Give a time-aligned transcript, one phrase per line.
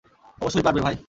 [0.41, 0.95] অবশ্যই পারবে, ভাই।